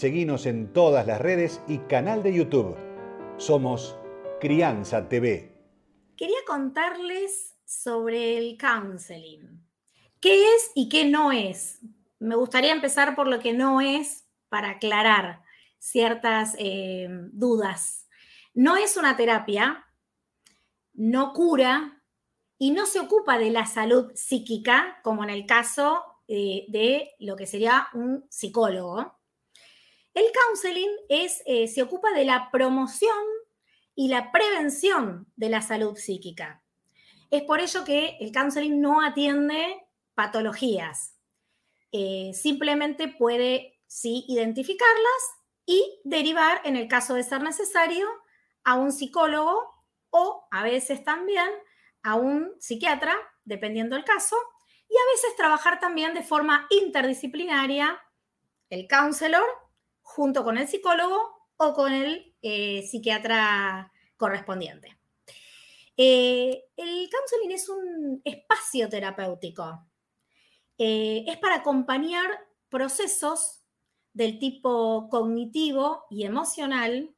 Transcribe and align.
Seguinos 0.00 0.46
en 0.46 0.72
todas 0.72 1.06
las 1.06 1.20
redes 1.20 1.60
y 1.68 1.76
canal 1.76 2.22
de 2.22 2.32
YouTube. 2.32 2.74
Somos 3.36 3.98
Crianza 4.40 5.10
TV. 5.10 5.54
Quería 6.16 6.38
contarles 6.46 7.54
sobre 7.66 8.38
el 8.38 8.56
counseling. 8.56 9.62
¿Qué 10.18 10.54
es 10.54 10.70
y 10.74 10.88
qué 10.88 11.04
no 11.04 11.32
es? 11.32 11.80
Me 12.18 12.34
gustaría 12.34 12.72
empezar 12.72 13.14
por 13.14 13.26
lo 13.26 13.40
que 13.40 13.52
no 13.52 13.82
es 13.82 14.24
para 14.48 14.70
aclarar 14.70 15.42
ciertas 15.78 16.56
eh, 16.58 17.06
dudas. 17.32 18.08
No 18.54 18.78
es 18.78 18.96
una 18.96 19.18
terapia, 19.18 19.84
no 20.94 21.34
cura 21.34 22.02
y 22.56 22.70
no 22.70 22.86
se 22.86 23.00
ocupa 23.00 23.36
de 23.36 23.50
la 23.50 23.66
salud 23.66 24.12
psíquica, 24.14 24.98
como 25.02 25.24
en 25.24 25.28
el 25.28 25.44
caso 25.44 26.02
eh, 26.26 26.64
de 26.68 27.10
lo 27.18 27.36
que 27.36 27.46
sería 27.46 27.88
un 27.92 28.24
psicólogo. 28.30 29.19
El 30.14 30.24
counseling 30.32 30.90
es, 31.08 31.42
eh, 31.46 31.68
se 31.68 31.82
ocupa 31.82 32.12
de 32.12 32.24
la 32.24 32.50
promoción 32.50 33.18
y 33.94 34.08
la 34.08 34.32
prevención 34.32 35.26
de 35.36 35.50
la 35.50 35.62
salud 35.62 35.96
psíquica. 35.96 36.62
Es 37.30 37.42
por 37.42 37.60
ello 37.60 37.84
que 37.84 38.16
el 38.20 38.32
counseling 38.32 38.80
no 38.80 39.02
atiende 39.02 39.86
patologías. 40.14 41.16
Eh, 41.92 42.32
simplemente 42.34 43.08
puede, 43.08 43.80
sí, 43.86 44.24
identificarlas 44.28 45.22
y 45.64 46.00
derivar, 46.04 46.60
en 46.64 46.76
el 46.76 46.88
caso 46.88 47.14
de 47.14 47.22
ser 47.22 47.42
necesario, 47.42 48.06
a 48.64 48.74
un 48.74 48.92
psicólogo 48.92 49.70
o 50.10 50.48
a 50.50 50.64
veces 50.64 51.04
también 51.04 51.48
a 52.02 52.16
un 52.16 52.52
psiquiatra, 52.58 53.14
dependiendo 53.44 53.94
del 53.94 54.04
caso, 54.04 54.36
y 54.88 54.94
a 54.94 55.12
veces 55.12 55.36
trabajar 55.36 55.78
también 55.78 56.14
de 56.14 56.22
forma 56.22 56.66
interdisciplinaria 56.70 58.00
el 58.70 58.88
counselor 58.88 59.44
junto 60.14 60.42
con 60.42 60.58
el 60.58 60.66
psicólogo 60.66 61.48
o 61.56 61.74
con 61.74 61.92
el 61.92 62.34
eh, 62.42 62.82
psiquiatra 62.82 63.92
correspondiente. 64.16 64.98
Eh, 65.96 66.64
el 66.76 67.08
counseling 67.10 67.54
es 67.54 67.68
un 67.68 68.20
espacio 68.24 68.88
terapéutico. 68.88 69.86
Eh, 70.78 71.24
es 71.26 71.36
para 71.38 71.56
acompañar 71.56 72.26
procesos 72.68 73.60
del 74.12 74.38
tipo 74.38 75.08
cognitivo 75.10 76.06
y 76.10 76.24
emocional 76.24 77.14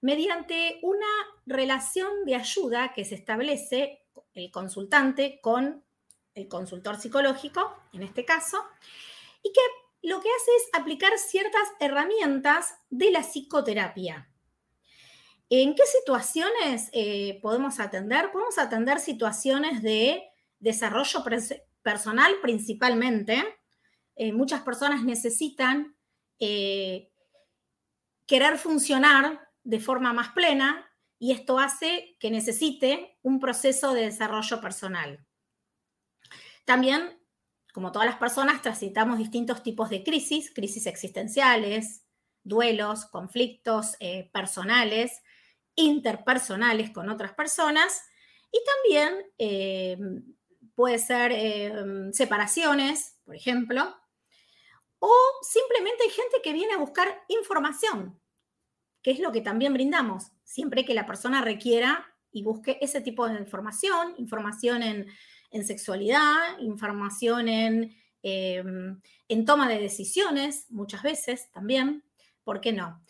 mediante 0.00 0.78
una 0.82 1.06
relación 1.46 2.24
de 2.24 2.36
ayuda 2.36 2.92
que 2.92 3.04
se 3.04 3.16
establece 3.16 4.06
el 4.34 4.50
consultante 4.50 5.40
con 5.40 5.84
el 6.34 6.46
consultor 6.46 7.00
psicológico, 7.00 7.74
en 7.92 8.04
este 8.04 8.24
caso, 8.24 8.58
y 9.42 9.50
que 9.52 9.60
lo 10.02 10.20
que 10.20 10.28
hace 10.28 10.50
es 10.56 10.80
aplicar 10.80 11.18
ciertas 11.18 11.68
herramientas 11.80 12.74
de 12.88 13.10
la 13.10 13.22
psicoterapia. 13.22 14.30
¿En 15.50 15.74
qué 15.74 15.82
situaciones 15.86 16.90
eh, 16.92 17.38
podemos 17.40 17.80
atender? 17.80 18.30
Podemos 18.30 18.58
atender 18.58 19.00
situaciones 19.00 19.82
de 19.82 20.22
desarrollo 20.58 21.24
personal 21.82 22.34
principalmente. 22.42 23.42
Eh, 24.14 24.32
muchas 24.32 24.62
personas 24.62 25.04
necesitan 25.04 25.96
eh, 26.38 27.10
querer 28.26 28.58
funcionar 28.58 29.48
de 29.64 29.80
forma 29.80 30.12
más 30.12 30.30
plena 30.30 30.84
y 31.18 31.32
esto 31.32 31.58
hace 31.58 32.16
que 32.20 32.30
necesite 32.30 33.18
un 33.22 33.40
proceso 33.40 33.94
de 33.94 34.02
desarrollo 34.02 34.60
personal. 34.60 35.24
También 36.64 37.17
como 37.78 37.92
todas 37.92 38.08
las 38.08 38.16
personas, 38.16 38.60
transitamos 38.60 39.18
distintos 39.18 39.62
tipos 39.62 39.88
de 39.88 40.02
crisis, 40.02 40.52
crisis 40.52 40.88
existenciales, 40.88 42.04
duelos, 42.42 43.06
conflictos 43.06 43.94
eh, 44.00 44.28
personales, 44.32 45.22
interpersonales 45.76 46.90
con 46.90 47.08
otras 47.08 47.34
personas 47.34 48.02
y 48.50 48.58
también 48.64 49.26
eh, 49.38 49.96
puede 50.74 50.98
ser 50.98 51.30
eh, 51.32 51.72
separaciones, 52.10 53.20
por 53.24 53.36
ejemplo, 53.36 53.96
o 54.98 55.14
simplemente 55.42 56.02
hay 56.02 56.10
gente 56.10 56.38
que 56.42 56.52
viene 56.52 56.74
a 56.74 56.78
buscar 56.78 57.06
información, 57.28 58.20
que 59.04 59.12
es 59.12 59.20
lo 59.20 59.30
que 59.30 59.40
también 59.40 59.72
brindamos, 59.72 60.32
siempre 60.42 60.84
que 60.84 60.94
la 60.94 61.06
persona 61.06 61.42
requiera 61.42 62.12
y 62.32 62.42
busque 62.42 62.78
ese 62.80 63.00
tipo 63.02 63.28
de 63.28 63.38
información, 63.38 64.16
información 64.18 64.82
en 64.82 65.06
en 65.50 65.64
sexualidad, 65.64 66.58
información 66.60 67.48
en, 67.48 67.96
em, 68.22 69.00
en 69.28 69.44
toma 69.44 69.68
de 69.68 69.78
decisiones, 69.78 70.66
muchas 70.70 71.02
veces 71.02 71.50
también, 71.52 72.04
¿por 72.44 72.60
qué 72.60 72.72
no? 72.72 73.02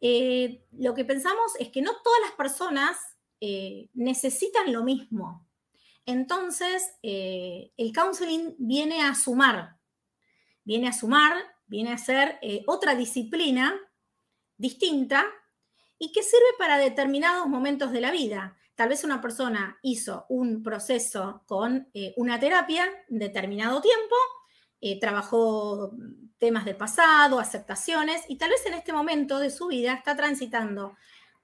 Eh, 0.00 0.64
lo 0.72 0.94
que 0.94 1.04
pensamos 1.04 1.52
es 1.58 1.70
que 1.70 1.82
no 1.82 1.92
todas 2.02 2.20
las 2.22 2.32
personas 2.32 2.96
eh, 3.40 3.88
necesitan 3.94 4.72
lo 4.72 4.84
mismo. 4.84 5.46
Entonces, 6.04 6.94
eh, 7.02 7.72
el 7.76 7.92
counseling 7.92 8.54
viene 8.58 9.02
a 9.02 9.14
sumar, 9.14 9.76
viene 10.64 10.88
a 10.88 10.92
sumar, 10.92 11.34
viene 11.66 11.92
a 11.92 11.98
ser 11.98 12.38
otra 12.66 12.94
disciplina 12.94 13.74
distinta 14.56 15.26
y 15.98 16.12
que 16.12 16.22
sirve 16.22 16.44
para 16.58 16.78
determinados 16.78 17.48
momentos 17.48 17.90
de 17.90 18.00
la 18.00 18.12
vida. 18.12 18.56
Tal 18.76 18.90
vez 18.90 19.04
una 19.04 19.22
persona 19.22 19.78
hizo 19.80 20.26
un 20.28 20.62
proceso 20.62 21.42
con 21.46 21.88
eh, 21.94 22.12
una 22.18 22.38
terapia 22.38 22.84
en 23.08 23.18
determinado 23.18 23.80
tiempo, 23.80 24.14
eh, 24.82 25.00
trabajó 25.00 25.92
temas 26.36 26.66
del 26.66 26.76
pasado, 26.76 27.40
aceptaciones, 27.40 28.24
y 28.28 28.36
tal 28.36 28.50
vez 28.50 28.66
en 28.66 28.74
este 28.74 28.92
momento 28.92 29.38
de 29.38 29.48
su 29.48 29.68
vida 29.68 29.94
está 29.94 30.14
transitando 30.14 30.94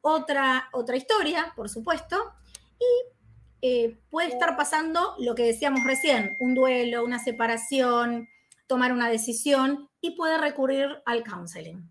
otra, 0.03 0.69
otra 0.73 0.97
historia, 0.97 1.55
por 1.57 1.71
supuesto, 1.71 2.35
y 2.79 3.17
eh, 3.63 3.99
puede 4.11 4.29
estar 4.29 4.55
pasando 4.55 5.15
lo 5.19 5.35
que 5.35 5.45
decíamos 5.45 5.85
recién, 5.85 6.37
un 6.39 6.55
duelo, 6.55 7.03
una 7.03 7.19
separación, 7.19 8.29
tomar 8.67 8.93
una 8.93 9.09
decisión 9.09 9.89
y 10.03 10.17
puede 10.17 10.37
recurrir 10.37 11.03
al 11.07 11.25
counseling. 11.25 11.91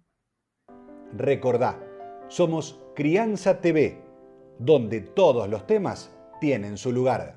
Recordá, 1.14 1.80
somos 2.30 2.80
Crianza 2.94 3.60
TV 3.60 4.11
donde 4.62 5.02
todos 5.02 5.50
los 5.50 5.66
temas 5.68 6.12
tienen 6.40 6.78
su 6.78 6.92
lugar. 6.92 7.30